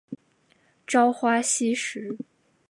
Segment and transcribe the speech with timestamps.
[0.87, 2.17] 朝花夕拾